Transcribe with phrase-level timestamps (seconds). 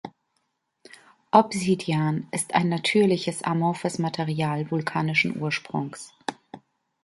[1.31, 6.11] Obsidian ist ein natürliches amorphes Material vulkanischen Ursprungs.